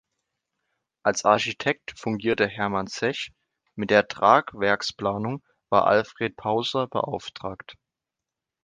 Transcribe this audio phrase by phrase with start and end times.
[1.03, 3.33] Als Architekt fungierte Hermann Czech,
[3.75, 7.75] mit der Tragwerksplanung war Alfred Pauser beauftragt.